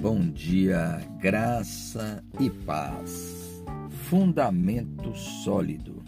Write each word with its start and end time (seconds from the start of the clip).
Bom 0.00 0.20
dia, 0.20 1.00
graça 1.18 2.22
e 2.38 2.48
paz. 2.48 3.64
Fundamento 4.04 5.12
sólido. 5.16 6.04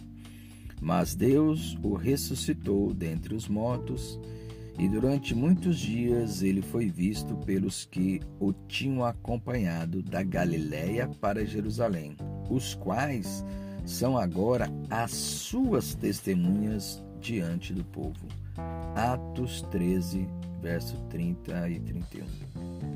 Mas 0.81 1.17
Deus 1.17 1.77
o 1.83 1.95
ressuscitou 1.95 2.95
dentre 2.95 3.35
os 3.35 3.49
mortos, 3.49 4.19
e 4.79 4.89
durante 4.89 5.35
muitos 5.35 5.81
dias 5.81 6.41
ele 6.41 6.63
foi 6.63 6.89
visto 6.89 7.35
pelos 7.39 7.85
que 7.85 8.21
o 8.39 8.53
tinham 8.53 9.05
acompanhado 9.05 10.01
da 10.03 10.23
Galiléia 10.23 11.09
para 11.21 11.45
Jerusalém, 11.45 12.17
os 12.49 12.75
quais 12.75 13.45
são 13.85 14.17
agora 14.17 14.69
as 14.89 15.11
suas 15.11 15.97
testemunhas 15.97 17.03
diante 17.21 17.75
do 17.75 17.83
povo. 17.85 18.29
Atos 18.95 19.63
13, 19.63 20.29
verso 20.63 20.97
30 21.09 21.69
e 21.69 21.81
31. 21.81 22.90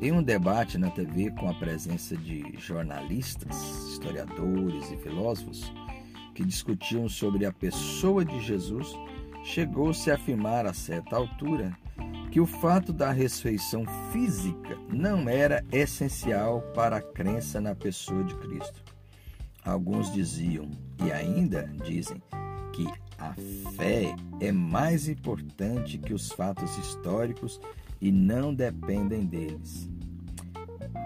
Em 0.00 0.12
um 0.12 0.22
debate 0.22 0.76
na 0.76 0.90
TV 0.90 1.30
com 1.30 1.48
a 1.48 1.54
presença 1.54 2.14
de 2.14 2.54
jornalistas, 2.58 3.56
historiadores 3.90 4.90
e 4.90 4.96
filósofos 4.98 5.72
que 6.34 6.44
discutiam 6.44 7.08
sobre 7.08 7.46
a 7.46 7.52
pessoa 7.52 8.22
de 8.22 8.38
Jesus, 8.40 8.94
chegou-se 9.42 10.10
a 10.10 10.16
afirmar 10.16 10.66
a 10.66 10.74
certa 10.74 11.16
altura 11.16 11.74
que 12.30 12.38
o 12.38 12.44
fato 12.46 12.92
da 12.92 13.10
ressurreição 13.10 13.84
física 14.12 14.76
não 14.92 15.30
era 15.30 15.64
essencial 15.72 16.60
para 16.74 16.98
a 16.98 17.02
crença 17.02 17.58
na 17.58 17.74
pessoa 17.74 18.22
de 18.22 18.34
Cristo. 18.34 18.84
Alguns 19.64 20.12
diziam, 20.12 20.70
e 21.02 21.10
ainda 21.10 21.72
dizem, 21.82 22.22
que 22.74 22.86
a 23.18 23.32
fé 23.74 24.14
é 24.40 24.52
mais 24.52 25.08
importante 25.08 25.96
que 25.96 26.12
os 26.12 26.30
fatos 26.30 26.76
históricos 26.76 27.58
e 28.00 28.10
não 28.12 28.54
dependem 28.54 29.24
deles. 29.24 29.90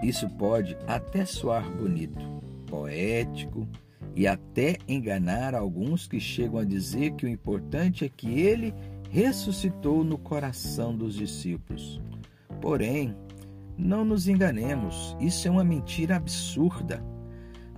Isso 0.02 0.28
pode 0.30 0.76
até 0.86 1.24
soar 1.24 1.70
bonito, 1.70 2.20
poético 2.66 3.68
e 4.14 4.26
até 4.26 4.76
enganar 4.88 5.54
alguns 5.54 6.06
que 6.06 6.18
chegam 6.18 6.58
a 6.58 6.64
dizer 6.64 7.12
que 7.12 7.26
o 7.26 7.28
importante 7.28 8.04
é 8.04 8.08
que 8.08 8.40
ele 8.40 8.74
ressuscitou 9.10 10.04
no 10.04 10.16
coração 10.16 10.96
dos 10.96 11.14
discípulos. 11.14 12.00
Porém, 12.60 13.14
não 13.76 14.04
nos 14.04 14.28
enganemos, 14.28 15.16
isso 15.20 15.48
é 15.48 15.50
uma 15.50 15.64
mentira 15.64 16.16
absurda. 16.16 17.02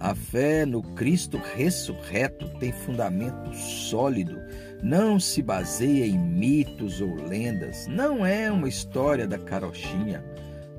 A 0.02 0.16
fé 0.16 0.66
no 0.66 0.82
Cristo 0.82 1.40
ressurreto 1.54 2.48
tem 2.58 2.72
fundamento 2.72 3.54
sólido, 3.54 4.36
não 4.82 5.20
se 5.20 5.40
baseia 5.40 6.04
em 6.04 6.18
mitos 6.18 7.00
ou 7.00 7.14
lendas, 7.14 7.86
não 7.86 8.26
é 8.26 8.50
uma 8.50 8.68
história 8.68 9.28
da 9.28 9.38
carochinha, 9.38 10.24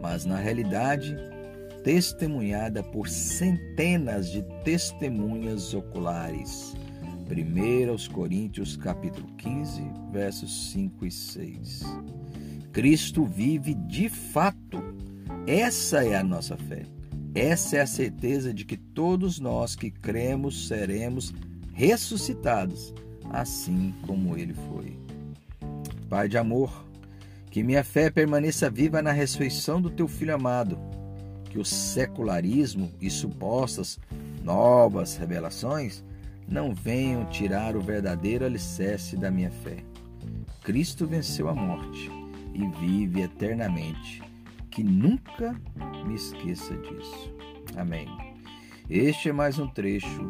mas 0.02 0.26
na 0.26 0.36
realidade 0.36 1.16
testemunhada 1.86 2.84
por 2.84 3.08
centenas 3.08 4.30
de 4.30 4.44
testemunhas 4.66 5.74
oculares. 5.74 6.76
1 7.32 8.14
Coríntios 8.14 8.76
capítulo 8.76 9.28
15, 9.38 9.84
versos 10.12 10.72
5 10.72 11.06
e 11.06 11.12
6. 11.12 11.84
Cristo 12.74 13.24
vive 13.24 13.74
de 13.74 14.10
fato. 14.10 14.84
Essa 15.48 16.04
é 16.04 16.18
a 16.18 16.24
nossa 16.24 16.58
fé. 16.58 16.84
Essa 17.36 17.78
é 17.78 17.82
a 17.82 17.88
certeza 17.88 18.54
de 18.54 18.64
que 18.64 18.78
todos 18.78 19.40
nós 19.40 19.76
que 19.76 19.90
cremos 19.90 20.68
seremos 20.68 21.34
ressuscitados, 21.74 22.94
assim 23.32 23.92
como 24.06 24.38
ele 24.38 24.54
foi. 24.54 24.96
Pai 26.08 26.30
de 26.30 26.38
amor, 26.38 26.86
que 27.50 27.64
minha 27.64 27.84
fé 27.84 28.12
permaneça 28.12 28.70
viva 28.70 29.02
na 29.02 29.12
ressurreição 29.12 29.82
do 29.82 29.90
teu 29.90 30.08
filho 30.08 30.36
amado, 30.36 30.78
que 31.50 31.58
o 31.58 31.66
secularismo 31.66 32.92
e 33.02 33.10
supostas 33.10 34.00
novas 34.44 35.18
revelações 35.18 36.04
não 36.48 36.72
venham 36.72 37.26
tirar 37.26 37.76
o 37.76 37.82
verdadeiro 37.82 38.46
alicerce 38.46 39.18
da 39.18 39.32
minha 39.32 39.50
fé. 39.50 39.78
Cristo 40.64 41.08
venceu 41.08 41.50
a 41.50 41.56
morte 41.56 42.12
e 42.54 42.68
vive 42.80 43.22
eternamente 43.22 44.33
que 44.74 44.84
nunca 44.84 45.56
me 46.04 46.16
esqueça 46.16 46.76
disso. 46.78 47.32
Amém. 47.78 48.08
Este 48.90 49.30
é 49.30 49.34
mais 49.34 49.60
um 49.60 49.68
trecho 49.68 50.24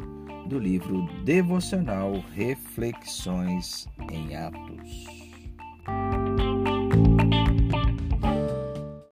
do 0.47 0.59
livro 0.59 1.07
devocional 1.23 2.13
Reflexões 2.35 3.87
em 4.11 4.35
Atos. 4.35 5.12